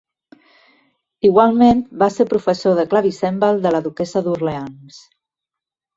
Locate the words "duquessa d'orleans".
3.89-4.99